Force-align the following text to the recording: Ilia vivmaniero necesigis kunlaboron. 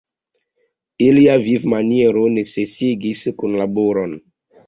Ilia 1.07 1.33
vivmaniero 1.47 2.23
necesigis 2.37 3.23
kunlaboron. 3.43 4.17